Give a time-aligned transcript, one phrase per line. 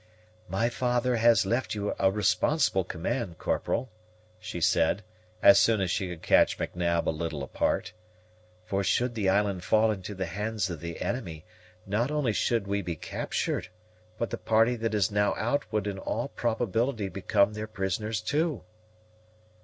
[0.49, 3.91] "My father has left you a responsible command, Corporal,"
[4.39, 5.03] she said,
[5.43, 7.93] as soon as she could catch M'Nab a little apart;
[8.65, 11.45] "for should the island fall into the hands of the enemy,
[11.85, 13.67] not only should we be captured,
[14.17, 18.65] but the party that is now out would in all probability become their prisoners also."